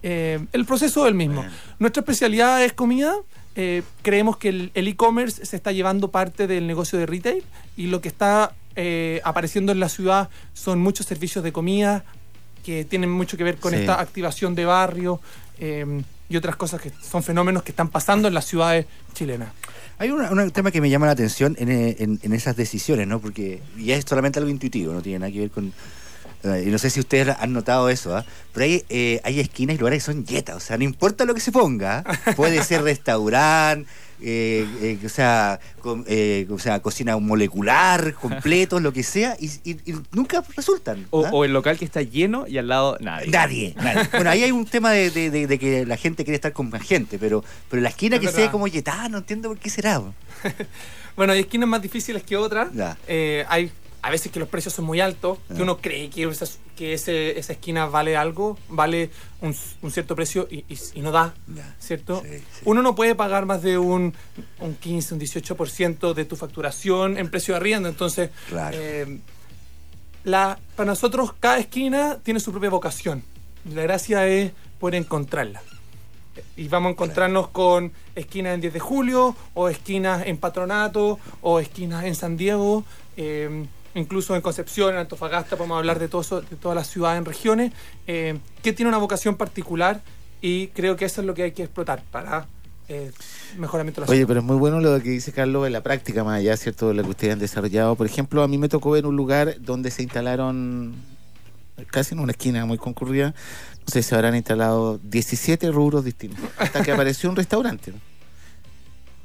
Eh, 0.04 0.38
el 0.52 0.64
proceso 0.66 1.04
es 1.04 1.08
el 1.08 1.16
mismo. 1.16 1.42
Bueno. 1.42 1.52
Nuestra 1.80 2.02
especialidad 2.02 2.62
es 2.62 2.74
comida. 2.74 3.12
Eh, 3.56 3.82
creemos 4.02 4.36
que 4.36 4.48
el 4.50 4.70
e-commerce 4.88 5.44
se 5.46 5.56
está 5.56 5.72
llevando 5.72 6.10
parte 6.10 6.46
del 6.46 6.66
negocio 6.66 6.98
de 6.98 7.06
retail 7.06 7.42
y 7.76 7.86
lo 7.86 8.00
que 8.02 8.08
está 8.08 8.52
eh, 8.76 9.20
apareciendo 9.24 9.72
en 9.72 9.80
la 9.80 9.88
ciudad 9.88 10.28
son 10.52 10.78
muchos 10.80 11.06
servicios 11.06 11.42
de 11.42 11.52
comida 11.52 12.04
que 12.64 12.84
tienen 12.84 13.10
mucho 13.10 13.36
que 13.38 13.44
ver 13.44 13.56
con 13.56 13.72
Sí. 13.72 13.78
esta 13.80 13.98
activación 14.00 14.54
de 14.54 14.64
barrio 14.66 15.20
eh, 15.58 16.02
y 16.28 16.36
otras 16.36 16.56
cosas 16.56 16.80
que 16.82 16.92
son 17.08 17.22
fenómenos 17.22 17.62
que 17.62 17.70
están 17.72 17.88
pasando 17.88 18.28
en 18.28 18.34
las 18.34 18.44
ciudades 18.44 18.84
chilenas. 19.14 19.48
Hay 19.98 20.10
una- 20.10 20.30
un 20.30 20.50
tema 20.50 20.70
que 20.70 20.82
me 20.82 20.90
llama 20.90 21.06
la 21.06 21.12
atención 21.12 21.56
en, 21.58 21.70
en- 21.70 22.20
en 22.22 22.32
esas 22.34 22.56
decisiones, 22.56 23.06
¿no? 23.08 23.20
Porque 23.20 23.62
ya 23.78 23.96
es 23.96 24.04
solamente 24.06 24.38
algo 24.38 24.50
intuitivo, 24.50 24.92
no 24.92 25.00
tiene 25.00 25.20
nada 25.20 25.32
que 25.32 25.38
ver 25.40 25.50
con... 25.50 25.72
eh, 26.46 26.64
y 26.66 26.70
no 26.70 26.78
sé 26.78 26.90
si 26.90 27.00
ustedes 27.00 27.34
han 27.38 27.52
notado 27.52 27.88
eso, 27.90 28.16
¿ah? 28.16 28.24
Pero 28.52 28.64
hay, 28.64 28.84
eh, 28.88 29.20
hay 29.24 29.40
esquinas 29.40 29.76
y 29.76 29.78
lugares 29.78 30.02
que 30.04 30.12
son 30.12 30.24
yetas, 30.24 30.56
o 30.56 30.60
sea, 30.60 30.78
no 30.78 30.84
importa 30.84 31.24
lo 31.24 31.34
que 31.34 31.40
se 31.40 31.52
ponga, 31.52 32.04
¿ah? 32.06 32.32
puede 32.36 32.62
ser 32.64 32.82
restaurante, 32.82 33.88
eh, 34.22 34.66
eh, 34.80 34.98
o, 35.04 35.08
sea, 35.10 35.60
eh, 36.06 36.46
o 36.50 36.58
sea, 36.58 36.80
cocina 36.80 37.16
molecular, 37.18 38.14
completo, 38.14 38.80
lo 38.80 38.90
que 38.92 39.02
sea, 39.02 39.36
y, 39.38 39.46
y- 39.62 39.78
y 39.84 39.94
nunca 40.12 40.42
resultan. 40.56 41.06
O, 41.10 41.26
¿ah? 41.26 41.30
o 41.32 41.44
el 41.44 41.52
local 41.52 41.76
que 41.78 41.84
está 41.84 42.00
lleno 42.00 42.46
y 42.48 42.56
al 42.56 42.68
lado 42.68 42.96
nadie. 43.00 43.28
Nadie, 43.30 43.74
nadie. 43.76 44.08
Bueno, 44.12 44.30
ahí 44.30 44.42
hay 44.42 44.52
un 44.52 44.64
tema 44.64 44.90
de, 44.92 45.10
de- 45.10 45.30
de- 45.30 45.46
de 45.46 45.58
que 45.58 45.84
la 45.84 45.98
gente 45.98 46.24
quiere 46.24 46.36
estar 46.36 46.52
con 46.54 46.70
más 46.70 46.82
gente, 46.82 47.18
pero, 47.18 47.44
pero 47.68 47.82
la 47.82 47.90
esquina 47.90 48.16
Es 48.16 48.20
que 48.20 48.26
verdad. 48.28 48.40
sea 48.40 48.50
como 48.50 48.66
yetada, 48.68 49.08
no 49.10 49.18
entiendo 49.18 49.48
por 49.50 49.58
qué 49.58 49.68
será. 49.70 50.00
Bueno, 51.16 51.32
hay 51.32 51.40
esquinas 51.40 51.66
más 51.66 51.80
difíciles 51.80 52.22
que 52.22 52.36
otras. 52.36 52.68
Eh, 53.08 53.42
hay 53.48 53.72
a 54.06 54.10
veces 54.10 54.30
que 54.30 54.38
los 54.38 54.48
precios 54.48 54.72
son 54.74 54.84
muy 54.84 55.00
altos, 55.00 55.38
que 55.54 55.62
uno 55.62 55.78
cree 55.78 56.08
que, 56.10 56.24
esa, 56.24 56.46
que 56.76 56.94
ese- 56.94 57.38
esa 57.38 57.52
esquina 57.54 57.86
vale 57.86 58.16
algo, 58.16 58.56
vale 58.68 59.10
un, 59.40 59.54
un 59.82 59.90
cierto 59.90 60.14
precio 60.14 60.46
y, 60.50 60.58
y- 60.68 60.78
y 60.94 61.00
no 61.00 61.10
da. 61.10 61.34
¿cierto? 61.78 62.22
Sí, 62.24 62.38
sí. 62.38 62.62
Uno 62.64 62.82
no 62.82 62.94
puede 62.94 63.14
pagar 63.14 63.46
más 63.46 63.62
de 63.62 63.78
un, 63.78 64.14
un 64.60 64.74
15, 64.76 65.14
un 65.14 65.20
18% 65.20 66.14
de 66.14 66.24
tu 66.24 66.36
facturación 66.36 67.18
en 67.18 67.30
precio 67.30 67.54
de 67.54 67.58
arriendo, 67.60 67.88
entonces... 67.88 68.30
Claro. 68.48 68.76
eh, 68.80 69.18
la, 70.24 70.58
para 70.74 70.88
nosotros 70.90 71.32
cada 71.38 71.58
esquina 71.58 72.18
tiene 72.22 72.40
su 72.40 72.50
propia 72.50 72.70
vocación. 72.70 73.22
La 73.72 73.82
gracia 73.82 74.26
es 74.26 74.52
poder 74.80 74.96
encontrarla. 74.96 75.62
Y 76.56 76.68
vamos 76.68 76.88
a 76.88 76.92
encontrarnos 76.92 77.48
con 77.48 77.92
esquinas 78.14 78.54
en 78.54 78.60
10 78.60 78.72
de 78.74 78.80
julio, 78.80 79.36
o 79.54 79.68
esquinas 79.68 80.26
en 80.26 80.36
Patronato, 80.38 81.18
o 81.40 81.60
esquinas 81.60 82.04
en 82.04 82.14
San 82.14 82.36
Diego, 82.36 82.84
eh, 83.16 83.66
incluso 83.96 84.34
en 84.36 84.42
Concepción, 84.42 84.94
en 84.94 85.00
Antofagasta, 85.00 85.56
podemos 85.56 85.78
hablar 85.78 85.98
de, 85.98 86.08
todo 86.08 86.20
eso- 86.20 86.40
de 86.42 86.56
todas 86.56 86.76
las 86.76 86.86
ciudades 86.88 87.18
en 87.18 87.24
regiones, 87.24 87.72
eh, 88.06 88.38
que 88.62 88.72
tiene 88.72 88.88
una 88.88 88.98
vocación 88.98 89.36
particular 89.36 90.02
y 90.40 90.68
creo 90.68 90.96
que 90.96 91.04
eso 91.06 91.20
es 91.22 91.26
lo 91.26 91.34
que 91.34 91.42
hay 91.44 91.52
que 91.52 91.64
explotar 91.64 92.02
para 92.10 92.46
eh, 92.88 93.10
mejoramiento 93.58 94.00
de 94.00 94.06
la 94.06 94.10
Oye, 94.10 94.18
ciudad. 94.18 94.28
pero 94.28 94.40
es 94.40 94.46
muy 94.46 94.56
bueno 94.56 94.78
lo 94.80 95.02
que 95.02 95.10
dice 95.10 95.32
Carlos 95.32 95.66
en 95.66 95.72
la 95.72 95.82
práctica, 95.82 96.22
más 96.22 96.38
allá, 96.38 96.56
¿cierto?, 96.56 96.86
de 96.88 96.94
lo 96.94 97.02
que 97.02 97.10
ustedes 97.10 97.32
han 97.32 97.38
desarrollado. 97.40 97.96
Por 97.96 98.06
ejemplo, 98.06 98.42
a 98.44 98.48
mí 98.48 98.58
me 98.58 98.68
tocó 98.68 98.92
ver 98.92 99.06
un 99.06 99.16
lugar 99.16 99.56
donde 99.60 99.90
se 99.90 100.02
instalaron, 100.04 100.94
casi 101.90 102.14
en 102.14 102.20
una 102.20 102.30
esquina 102.30 102.64
muy 102.64 102.78
concurrida, 102.78 103.30
no 103.30 103.92
sé, 103.92 104.02
se 104.04 104.14
habrán 104.14 104.36
instalado 104.36 104.98
17 105.02 105.70
rubros 105.72 106.04
distintos, 106.04 106.38
hasta 106.58 106.82
que 106.82 106.92
apareció 106.92 107.28
un 107.28 107.34
restaurante. 107.36 107.92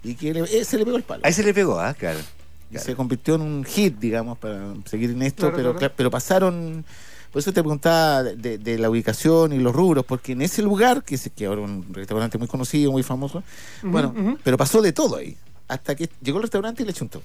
Y 0.04 0.16
que 0.16 0.34
le- 0.34 0.60
eh, 0.60 0.66
se 0.66 0.80
le 0.80 0.86
pegó 0.86 0.98
el 0.98 1.04
palo. 1.04 1.22
Ahí 1.24 1.34
se 1.34 1.44
le 1.44 1.54
pegó, 1.54 1.80
¿ah? 1.80 1.94
Claro. 1.94 2.20
Y 2.72 2.78
se 2.78 2.96
convirtió 2.96 3.36
en 3.36 3.42
un 3.42 3.64
hit, 3.66 3.98
digamos, 4.00 4.38
para 4.38 4.74
seguir 4.86 5.12
en 5.12 5.22
esto, 5.22 5.52
Claro, 5.52 5.76
pero, 5.78 5.92
pero 5.96 6.12
pasaron... 6.12 6.86
Por 7.32 7.40
eso 7.40 7.54
te 7.54 7.62
preguntaba 7.62 8.24
de, 8.24 8.78
la 8.78 8.90
ubicación 8.90 9.54
y 9.54 9.58
los 9.60 9.74
rubros, 9.74 10.04
porque 10.06 10.34
en 10.34 10.42
ese 10.42 10.62
lugar, 10.62 11.04
que, 11.04 11.16
es, 11.16 11.32
que 11.34 11.46
ahora 11.46 11.62
es 11.62 11.70
un 11.70 11.94
restaurante 11.94 12.38
muy 12.38 12.48
conocido, 12.48 12.92
muy 12.92 13.04
famoso, 13.04 13.42
bueno, 13.84 14.38
pero 14.44 14.58
pasó 14.58 14.82
de 14.82 14.92
todo 14.92 15.16
ahí. 15.16 15.38
Hasta 15.70 15.96
que 15.96 16.10
llegó 16.22 16.40
el 16.40 16.44
restaurante 16.44 16.84
y 16.84 16.86
le 16.86 16.92
chuntó. 16.92 17.22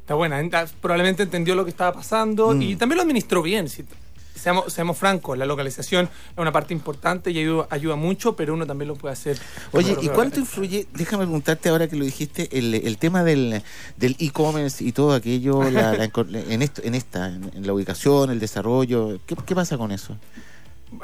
Está 0.00 0.14
buena, 0.14 0.42
probablemente 0.80 1.22
entendió 1.22 1.54
lo 1.54 1.64
que 1.64 1.70
estaba 1.70 1.92
pasando 1.92 2.52
Mm. 2.54 2.62
y 2.62 2.76
también 2.76 2.96
lo 2.96 3.02
administró 3.02 3.40
bien. 3.40 3.68
sí. 3.68 3.84
Seamos, 4.34 4.72
seamos 4.72 4.98
francos, 4.98 5.38
la 5.38 5.46
localización 5.46 6.06
es 6.06 6.38
una 6.38 6.52
parte 6.52 6.74
importante 6.74 7.30
y 7.30 7.38
ayuda, 7.38 7.66
ayuda 7.70 7.96
mucho, 7.96 8.36
pero 8.36 8.54
uno 8.54 8.66
también 8.66 8.88
lo 8.88 8.94
puede 8.96 9.12
hacer. 9.12 9.38
Oye, 9.72 9.96
¿y 10.02 10.08
cuánto 10.08 10.40
influye? 10.40 10.86
Déjame 10.92 11.24
preguntarte 11.24 11.68
ahora 11.68 11.88
que 11.88 11.96
lo 11.96 12.04
dijiste, 12.04 12.48
el, 12.58 12.74
el 12.74 12.98
tema 12.98 13.24
del 13.24 13.62
del 13.96 14.16
e-commerce 14.18 14.82
y 14.84 14.92
todo 14.92 15.12
aquello, 15.14 15.62
la- 15.70 15.92
la 15.96 16.04
en, 16.04 16.62
esto, 16.62 16.82
en 16.84 16.94
esta, 16.94 17.28
en, 17.28 17.66
la 17.66 17.72
ubicación, 17.72 18.30
el 18.30 18.40
desarrollo, 18.40 19.18
¿qué, 19.26 19.36
qué 19.46 19.54
pasa 19.54 19.78
con 19.78 19.92
eso? 19.92 20.16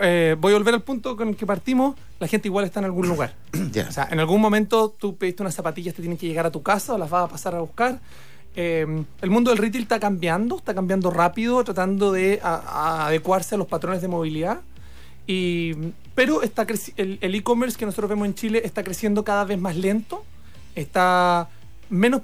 Eh, 0.00 0.36
voy 0.38 0.52
a 0.52 0.56
volver 0.56 0.74
al 0.74 0.82
punto 0.82 1.16
con 1.16 1.28
el 1.30 1.36
que 1.36 1.46
partimos. 1.46 1.96
La 2.20 2.28
gente 2.28 2.46
igual 2.48 2.64
está 2.64 2.78
en 2.80 2.84
algún 2.86 3.08
lugar. 3.08 3.34
Ya. 3.72 3.86
O 3.88 3.92
sea, 3.92 4.08
en 4.10 4.20
algún 4.20 4.40
momento 4.40 4.94
tú 4.96 5.16
pediste 5.16 5.42
unas 5.42 5.54
zapatillas, 5.54 5.94
te 5.94 6.02
tienen 6.02 6.16
que 6.18 6.26
llegar 6.28 6.46
a 6.46 6.50
tu 6.50 6.62
casa 6.62 6.94
o 6.94 6.98
las 6.98 7.10
vas 7.10 7.24
a 7.24 7.28
pasar 7.28 7.54
a 7.56 7.60
buscar. 7.60 7.98
Eh, 8.56 9.04
el 9.22 9.30
mundo 9.30 9.50
del 9.50 9.58
retail 9.58 9.82
está 9.84 10.00
cambiando, 10.00 10.56
está 10.56 10.74
cambiando 10.74 11.10
rápido, 11.10 11.62
tratando 11.64 12.12
de 12.12 12.40
a- 12.42 12.56
a 12.56 13.06
adecuarse 13.06 13.54
a 13.54 13.58
los 13.58 13.66
patrones 13.68 14.02
de 14.02 14.08
movilidad. 14.08 14.60
Y, 15.26 15.74
pero 16.14 16.42
está 16.42 16.66
el 16.96 17.34
e-commerce 17.34 17.78
que 17.78 17.86
nosotros 17.86 18.08
vemos 18.10 18.26
en 18.26 18.34
Chile 18.34 18.62
está 18.64 18.82
creciendo 18.82 19.22
cada 19.24 19.44
vez 19.44 19.58
más 19.60 19.76
lento. 19.76 20.24
Está 20.74 21.48
menos 21.88 22.22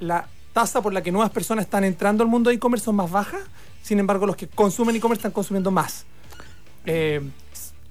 la 0.00 0.26
tasa 0.52 0.82
por 0.82 0.92
la 0.92 1.02
que 1.02 1.12
nuevas 1.12 1.30
personas 1.30 1.64
están 1.64 1.84
entrando 1.84 2.22
al 2.24 2.28
mundo 2.28 2.50
de 2.50 2.56
e-commerce 2.56 2.84
son 2.84 2.96
más 2.96 3.10
bajas. 3.10 3.42
Sin 3.82 3.98
embargo, 3.98 4.26
los 4.26 4.36
que 4.36 4.48
consumen 4.48 4.96
e-commerce 4.96 5.20
están 5.20 5.32
consumiendo 5.32 5.70
más. 5.70 6.04
Eh, 6.86 7.20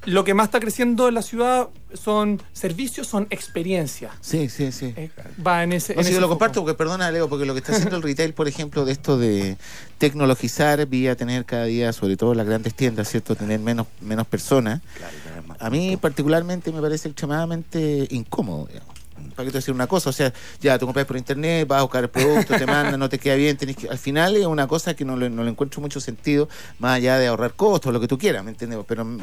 lo 0.06 0.24
que 0.24 0.34
más 0.34 0.46
está 0.46 0.60
creciendo 0.60 1.08
en 1.08 1.14
la 1.14 1.22
ciudad 1.22 1.70
son 1.94 2.42
servicios, 2.54 3.08
son 3.08 3.28
experiencias. 3.30 4.14
Sí, 4.22 4.50
sí, 4.50 4.72
sí. 4.72 4.94
Eh, 4.98 5.10
va 5.46 5.64
en 5.64 5.74
ese. 5.74 5.94
No, 5.94 6.00
en 6.02 6.06
sí, 6.06 6.10
ese 6.12 6.16
yo 6.16 6.22
lo 6.22 6.28
foco. 6.28 6.36
comparto 6.40 6.62
porque, 6.62 6.76
perdona, 6.76 7.12
Leo, 7.12 7.30
porque 7.30 7.46
lo 7.46 7.54
que 7.54 7.60
está 7.60 7.74
haciendo 7.74 7.98
el 7.98 8.04
retail, 8.04 8.34
por 8.34 8.48
ejemplo, 8.48 8.84
de 8.86 8.92
esto 8.92 9.18
de 9.18 9.58
tecnologizar, 9.98 10.86
vía 10.88 11.16
tener 11.16 11.46
cada 11.46 11.66
día, 11.66 11.94
sobre 11.94 12.18
todo 12.18 12.34
las 12.34 12.46
grandes 12.48 12.74
tiendas, 12.74 13.10
¿cierto? 13.10 13.36
Tener 13.36 13.60
menos, 13.60 13.88
menos 14.02 14.26
personas. 14.28 14.82
Claro, 14.98 15.56
A 15.60 15.70
mí 15.70 15.98
particularmente 15.98 16.72
me 16.72 16.82
parece 16.82 17.08
extremadamente 17.10 18.08
incómodo. 18.12 18.66
digamos. 18.68 18.91
¿Para 19.36 19.46
qué 19.46 19.52
te 19.52 19.58
decir 19.60 19.74
una 19.74 19.88
cosa? 19.88 20.10
O 20.10 20.14
sea, 20.14 20.34
ya 20.60 20.78
tú 20.80 20.86
compras 20.86 21.06
por 21.06 21.18
internet, 21.18 21.68
vas 21.68 21.80
a 21.80 21.82
buscar 21.84 22.04
el 22.04 22.10
producto, 22.10 22.56
te 22.58 22.66
mandan, 22.66 23.00
no 23.00 23.10
te 23.10 23.18
queda 23.20 23.36
bien, 23.36 23.58
tenés 23.58 23.76
que... 23.78 23.90
Al 23.90 23.98
final 23.98 24.36
es 24.36 24.46
una 24.46 24.68
cosa 24.68 24.94
que 24.96 25.06
no 25.06 25.16
le, 25.18 25.30
no 25.30 25.44
le 25.44 25.50
encuentro 25.52 25.82
mucho 25.82 26.00
sentido, 26.00 26.50
más 26.80 26.98
allá 26.98 27.18
de 27.18 27.28
ahorrar 27.28 27.54
costos, 27.54 27.92
lo 27.94 28.00
que 28.00 28.08
tú 28.08 28.18
quieras, 28.18 28.44
¿me 28.44 28.52
entiendes? 28.52 28.80
Pero 28.88 29.06
mm, 29.06 29.20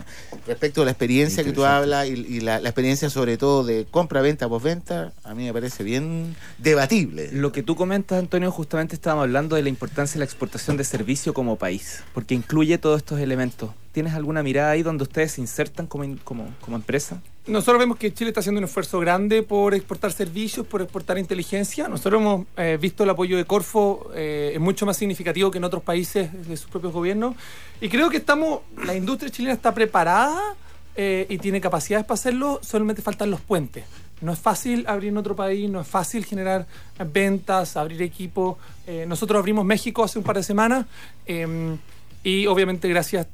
respecto 0.46 0.82
a 0.82 0.84
la 0.84 0.90
experiencia 0.92 1.44
que 1.44 1.52
tú 1.52 1.64
hablas 1.64 2.06
y, 2.08 2.12
y 2.12 2.40
la, 2.40 2.60
la 2.60 2.68
experiencia 2.68 3.10
sobre 3.10 3.36
todo 3.36 3.64
de 3.64 3.86
compra, 3.90 4.20
venta, 4.22 4.48
postventa, 4.48 5.12
a 5.24 5.34
mí 5.34 5.44
me 5.44 5.52
parece 5.52 5.82
bien 5.84 6.36
debatible. 6.58 7.30
Lo 7.32 7.52
que 7.52 7.62
tú 7.62 7.76
comentas, 7.76 8.18
Antonio, 8.18 8.50
justamente 8.50 8.94
estábamos 8.94 9.24
hablando 9.24 9.56
de 9.56 9.62
la 9.62 9.68
importancia 9.68 10.14
de 10.14 10.18
la 10.20 10.24
exportación 10.24 10.76
de 10.76 10.84
servicio 10.84 11.32
como 11.34 11.56
país, 11.56 12.02
porque 12.14 12.34
incluye 12.34 12.78
todos 12.78 12.98
estos 12.98 13.20
elementos. 13.20 13.70
¿Tienes 13.92 14.14
alguna 14.14 14.42
mirada 14.42 14.70
ahí 14.72 14.82
donde 14.82 15.02
ustedes 15.04 15.32
se 15.32 15.40
insertan 15.40 15.86
como, 15.86 16.04
in- 16.04 16.18
como, 16.18 16.54
como 16.60 16.76
empresa? 16.76 17.20
Nosotros 17.48 17.78
vemos 17.78 17.96
que 17.96 18.12
Chile 18.12 18.28
está 18.28 18.40
haciendo 18.40 18.58
un 18.58 18.66
esfuerzo 18.66 19.00
grande 19.00 19.42
por 19.42 19.72
exportar 19.72 20.12
servicios, 20.12 20.66
por 20.66 20.82
exportar 20.82 21.16
inteligencia. 21.16 21.88
Nosotros 21.88 22.20
hemos 22.20 22.46
eh, 22.58 22.76
visto 22.78 23.04
el 23.04 23.10
apoyo 23.10 23.38
de 23.38 23.46
Corfo, 23.46 24.10
eh, 24.14 24.52
es 24.52 24.60
mucho 24.60 24.84
más 24.84 24.98
significativo 24.98 25.50
que 25.50 25.56
en 25.56 25.64
otros 25.64 25.82
países 25.82 26.30
de 26.46 26.56
sus 26.58 26.70
propios 26.70 26.92
gobiernos. 26.92 27.36
Y 27.80 27.88
creo 27.88 28.10
que 28.10 28.18
estamos, 28.18 28.60
la 28.84 28.94
industria 28.94 29.30
chilena 29.30 29.54
está 29.54 29.72
preparada 29.72 30.56
eh, 30.94 31.26
y 31.30 31.38
tiene 31.38 31.58
capacidades 31.58 32.04
para 32.04 32.16
hacerlo, 32.16 32.60
solamente 32.62 33.00
faltan 33.00 33.30
los 33.30 33.40
puentes. 33.40 33.84
No 34.20 34.34
es 34.34 34.38
fácil 34.38 34.84
abrir 34.86 35.08
en 35.08 35.16
otro 35.16 35.34
país, 35.34 35.70
no 35.70 35.80
es 35.80 35.88
fácil 35.88 36.26
generar 36.26 36.66
ventas, 37.14 37.78
abrir 37.78 38.02
equipo. 38.02 38.58
Nosotros 39.06 39.38
abrimos 39.38 39.64
México 39.64 40.04
hace 40.04 40.18
un 40.18 40.24
par 40.24 40.36
de 40.36 40.42
semanas 40.42 40.84
eh, 41.24 41.76
y 42.24 42.46
obviamente 42.46 42.88
gracias 42.88 43.26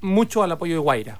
mucho 0.00 0.42
al 0.42 0.52
apoyo 0.52 0.74
de 0.74 0.78
Guaira. 0.78 1.18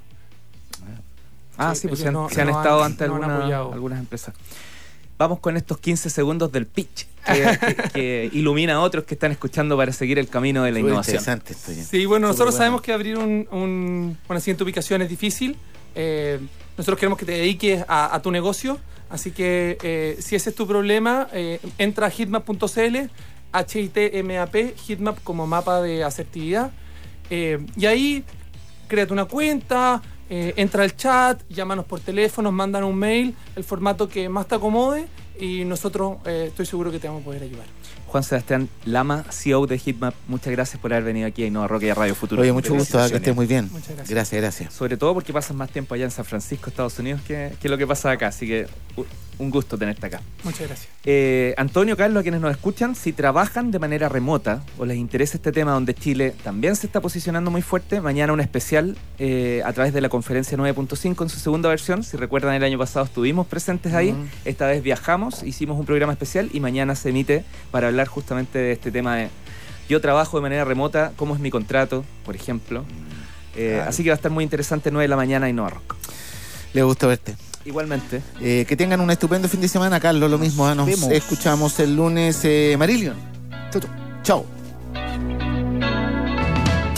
Ah, 1.59 1.75
Sí, 1.75 1.83
sí, 1.83 1.89
pues 1.89 2.01
se 2.01 2.09
han, 2.09 2.15
no- 2.15 2.29
se 2.31 2.41
han 2.41 2.49
no 2.49 2.57
estado 2.59 2.81
han- 2.83 2.93
ante 2.93 3.07
no 3.09 3.17
alguna- 3.17 3.57
algunas 3.73 3.99
empresas. 3.99 4.35
Vamos 5.19 5.41
con 5.41 5.57
estos 5.57 5.79
15 5.79 6.11
segundos 6.11 6.53
del 6.53 6.67
pitch 6.67 7.07
que, 7.27 7.59
que- 7.59 7.91
que 7.93 8.31
ilumina 8.33 8.75
a 8.75 8.81
otros 8.81 9.05
que 9.05 9.15
están 9.15 9.33
escuchando 9.33 9.77
para 9.77 9.93
seguir 9.93 10.19
el 10.21 10.29
camino 10.29 10.63
de 10.63 10.71
la 10.73 10.79
innovación. 10.79 11.17
interesante 11.17 11.53
esto 11.55 11.73
ya. 11.73 11.83
Sí, 11.83 12.07
bueno, 12.07 12.29
nosotros 12.29 12.51
bueno. 12.55 12.59
sabemos 12.59 12.83
que 12.83 12.93
abrir 12.93 13.19
un- 13.19 13.49
un- 13.51 14.17
una 14.29 14.41
siguiente 14.41 14.63
ubicación 14.63 15.03
es 15.03 15.09
difícil. 15.09 15.57
Eh, 15.97 16.39
nosotros 16.77 16.99
queremos 17.01 17.19
que 17.19 17.25
te 17.27 17.33
dediques 17.33 17.85
a, 17.89 18.15
a 18.15 18.23
tu 18.23 18.31
negocio. 18.31 18.79
Así 19.11 19.31
que 19.33 19.79
eh, 19.83 20.17
si 20.21 20.37
ese 20.37 20.51
es 20.51 20.55
tu 20.55 20.67
problema, 20.69 21.29
eh, 21.33 21.59
entra 21.79 22.07
a 22.07 22.11
hitmap.cl, 22.11 23.09
H-I-T-M-A-P, 23.53 24.75
hitmap 24.87 25.19
como 25.25 25.47
mapa 25.47 25.81
de 25.83 26.05
asertividad. 26.05 26.71
Eh, 27.31 27.59
y 27.77 27.87
ahí 27.87 28.25
créate 28.87 29.13
una 29.13 29.25
cuenta, 29.25 30.01
eh, 30.31 30.55
entra 30.57 30.85
al 30.85 30.95
chat, 30.97 31.43
llámanos 31.49 31.85
por 31.85 32.01
teléfono, 32.01 32.53
mandan 32.53 32.85
un 32.85 32.97
mail, 32.97 33.35
el 33.57 33.65
formato 33.65 34.09
que 34.09 34.29
más 34.29 34.47
te 34.47 34.57
acomode 34.57 35.07
y 35.39 35.65
nosotros 35.65 36.19
eh, 36.27 36.47
estoy 36.49 36.67
seguro 36.67 36.91
que 36.91 36.99
te 36.99 37.07
vamos 37.09 37.23
a 37.23 37.25
poder 37.25 37.43
ayudar. 37.43 37.67
Juan 38.07 38.23
Sebastián 38.25 38.69
Lama, 38.87 39.25
CEO 39.31 39.67
de 39.67 39.79
Hitmap, 39.79 40.15
muchas 40.29 40.51
gracias 40.53 40.81
por 40.81 40.93
haber 40.93 41.05
venido 41.05 41.27
aquí 41.29 41.43
a 41.43 41.47
Innova 41.47 41.69
Rock 41.69 41.83
y 41.83 41.91
a 41.91 41.95
Radio 41.95 42.15
Futuro. 42.15 42.41
Oye, 42.41 42.53
mucho 42.53 42.75
gusto, 42.75 42.99
que 43.11 43.17
estés 43.17 43.35
muy 43.35 43.47
bien. 43.47 43.69
Muchas 43.71 43.89
gracias. 43.89 44.09
Gracias, 44.11 44.41
gracias. 44.41 44.73
Sobre 44.75 44.97
todo 44.97 45.13
porque 45.15 45.33
pasas 45.33 45.55
más 45.55 45.71
tiempo 45.71 45.95
allá 45.95 46.05
en 46.05 46.11
San 46.11 46.25
Francisco, 46.25 46.71
Estados 46.71 46.99
Unidos, 46.99 47.21
que, 47.27 47.53
que 47.61 47.69
lo 47.69 47.77
que 47.77 47.87
pasa 47.87 48.11
acá. 48.11 48.29
Así 48.29 48.47
que 48.47 48.67
un 49.39 49.51
gusto 49.51 49.79
tenerte 49.79 50.05
acá. 50.07 50.21
Muchas 50.43 50.67
gracias. 50.67 50.89
Eh, 51.05 51.55
Antonio, 51.59 51.97
Carlos, 51.97 52.21
a 52.21 52.23
quienes 52.23 52.41
nos 52.41 52.51
escuchan, 52.51 52.95
si 52.97 53.13
trabajan 53.13 53.71
de 53.71 53.79
manera 53.79 54.09
remota 54.09 54.65
o 54.79 54.85
les 54.85 54.97
interesa 54.97 55.37
este 55.37 55.53
tema 55.53 55.73
donde 55.73 55.95
Chile 55.95 56.35
también 56.43 56.75
se 56.77 56.87
está 56.87 57.01
posicionando 57.01 57.51
muy 57.51 57.63
fuerte, 57.63 58.01
mañana 58.01 58.33
un 58.33 58.41
especial 58.41 58.97
eh, 59.19 59.63
a 59.65 59.73
través 59.73 59.93
de 59.93 60.01
la 60.01 60.09
conferencia 60.09 60.59
9.5 60.59 61.23
en 61.23 61.29
su 61.29 61.39
segunda 61.39 61.69
versión. 61.69 62.03
Si 62.03 62.17
recuerdan, 62.17 62.55
el 62.55 62.65
año 62.65 62.79
pasado 62.79 63.05
estuvimos 63.05 63.47
presentes 63.47 63.95
ahí, 63.95 64.11
Ujú. 64.11 64.23
esta 64.45 64.67
vez 64.67 64.83
viajamos, 64.83 65.28
hicimos 65.45 65.79
un 65.79 65.87
programa 65.87 66.13
especial 66.13 66.51
y 66.53 66.61
mañana 66.61 66.95
se 66.95 67.11
emite 67.11 67.45
para 67.71 67.89
hablar 67.89 68.07
justamente 68.07 68.59
de 68.59 68.73
este 68.73 68.91
tema 68.91 69.17
de 69.17 69.29
yo 69.89 70.01
trabajo 70.01 70.37
de 70.37 70.43
manera 70.43 70.65
remota, 70.65 71.13
cómo 71.17 71.35
es 71.35 71.41
mi 71.41 71.51
contrato, 71.51 72.05
por 72.25 72.35
ejemplo. 72.37 72.85
Eh, 73.57 73.73
Claro. 73.75 73.91
Así 73.91 74.03
que 74.05 74.11
va 74.11 74.15
a 74.15 74.17
estar 74.17 74.31
muy 74.31 74.45
interesante 74.45 74.91
9 74.91 75.05
de 75.05 75.09
la 75.09 75.17
mañana 75.17 75.49
y 75.49 75.53
no 75.53 75.69
Rock. 75.69 75.97
Le 76.75 76.83
gusta 76.83 77.07
verte. 77.07 77.35
Igualmente. 77.65 78.23
Eh, 78.41 78.65
que 78.69 78.77
tengan 78.77 79.01
un 79.01 79.11
estupendo 79.11 79.49
fin 79.49 79.61
de 79.61 79.69
semana, 79.69 79.99
Carlos. 80.01 80.31
Lo 80.31 80.39
mismo, 80.39 80.67
ah, 80.67 80.75
nos 80.75 80.87
vemos. 80.87 81.11
escuchamos 81.11 81.79
el 81.81 81.97
lunes. 81.97 82.41
Eh, 82.45 82.77
Marillion. 82.79 83.17
Chau. 84.23 84.58